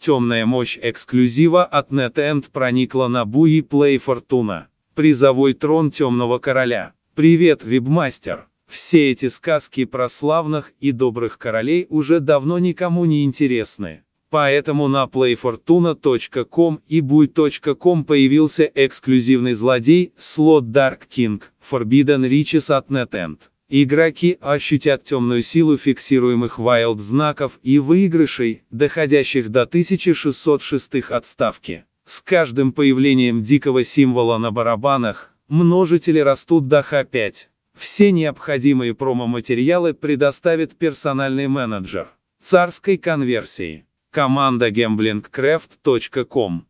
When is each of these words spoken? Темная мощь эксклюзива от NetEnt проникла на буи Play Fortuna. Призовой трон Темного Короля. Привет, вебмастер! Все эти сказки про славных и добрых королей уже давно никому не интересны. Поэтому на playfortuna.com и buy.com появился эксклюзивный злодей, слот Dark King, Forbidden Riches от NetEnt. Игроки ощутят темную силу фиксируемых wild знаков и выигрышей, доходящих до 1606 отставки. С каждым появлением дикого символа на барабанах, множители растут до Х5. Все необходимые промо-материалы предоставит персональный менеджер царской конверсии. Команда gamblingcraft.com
Темная 0.00 0.46
мощь 0.46 0.78
эксклюзива 0.80 1.62
от 1.62 1.90
NetEnt 1.90 2.50
проникла 2.50 3.08
на 3.08 3.26
буи 3.26 3.60
Play 3.60 4.02
Fortuna. 4.02 4.62
Призовой 4.94 5.52
трон 5.52 5.90
Темного 5.90 6.38
Короля. 6.38 6.94
Привет, 7.14 7.62
вебмастер! 7.62 8.46
Все 8.66 9.10
эти 9.10 9.28
сказки 9.28 9.84
про 9.84 10.08
славных 10.08 10.72
и 10.80 10.92
добрых 10.92 11.36
королей 11.36 11.86
уже 11.90 12.20
давно 12.20 12.58
никому 12.58 13.04
не 13.04 13.24
интересны. 13.26 14.02
Поэтому 14.30 14.88
на 14.88 15.04
playfortuna.com 15.04 16.80
и 16.88 17.00
buy.com 17.02 18.04
появился 18.04 18.70
эксклюзивный 18.74 19.52
злодей, 19.52 20.14
слот 20.16 20.64
Dark 20.64 21.00
King, 21.14 21.42
Forbidden 21.70 22.26
Riches 22.26 22.74
от 22.74 22.88
NetEnt. 22.88 23.50
Игроки 23.72 24.36
ощутят 24.40 25.04
темную 25.04 25.42
силу 25.42 25.76
фиксируемых 25.76 26.58
wild 26.58 26.98
знаков 26.98 27.60
и 27.62 27.78
выигрышей, 27.78 28.64
доходящих 28.72 29.48
до 29.48 29.62
1606 29.62 30.96
отставки. 31.08 31.84
С 32.04 32.20
каждым 32.20 32.72
появлением 32.72 33.42
дикого 33.42 33.84
символа 33.84 34.38
на 34.38 34.50
барабанах, 34.50 35.32
множители 35.46 36.18
растут 36.18 36.66
до 36.66 36.80
Х5. 36.80 37.46
Все 37.78 38.10
необходимые 38.10 38.92
промо-материалы 38.92 39.94
предоставит 39.94 40.74
персональный 40.76 41.46
менеджер 41.46 42.08
царской 42.42 42.96
конверсии. 42.96 43.86
Команда 44.10 44.70
gamblingcraft.com 44.70 46.64